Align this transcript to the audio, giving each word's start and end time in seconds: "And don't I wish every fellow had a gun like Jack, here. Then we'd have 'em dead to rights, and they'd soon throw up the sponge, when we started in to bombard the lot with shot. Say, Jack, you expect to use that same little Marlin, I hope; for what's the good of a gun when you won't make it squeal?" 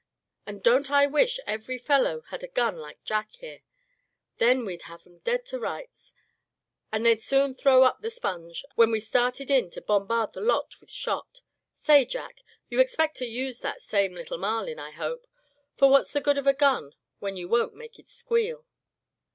"And 0.47 0.63
don't 0.63 0.89
I 0.89 1.05
wish 1.05 1.39
every 1.45 1.77
fellow 1.77 2.21
had 2.31 2.43
a 2.43 2.47
gun 2.47 2.75
like 2.75 3.03
Jack, 3.03 3.33
here. 3.35 3.61
Then 4.37 4.65
we'd 4.65 4.81
have 4.89 5.05
'em 5.05 5.19
dead 5.19 5.45
to 5.53 5.59
rights, 5.59 6.15
and 6.91 7.05
they'd 7.05 7.21
soon 7.21 7.53
throw 7.53 7.83
up 7.83 8.01
the 8.01 8.09
sponge, 8.09 8.65
when 8.73 8.89
we 8.89 8.99
started 8.99 9.51
in 9.51 9.69
to 9.69 9.79
bombard 9.79 10.33
the 10.33 10.41
lot 10.41 10.79
with 10.81 10.89
shot. 10.89 11.41
Say, 11.75 12.03
Jack, 12.05 12.41
you 12.67 12.79
expect 12.79 13.15
to 13.17 13.27
use 13.27 13.59
that 13.59 13.83
same 13.83 14.15
little 14.15 14.39
Marlin, 14.39 14.79
I 14.79 14.89
hope; 14.89 15.27
for 15.75 15.87
what's 15.87 16.11
the 16.11 16.19
good 16.19 16.39
of 16.39 16.47
a 16.47 16.53
gun 16.55 16.95
when 17.19 17.37
you 17.37 17.47
won't 17.47 17.75
make 17.75 17.99
it 17.99 18.07
squeal?" 18.07 18.65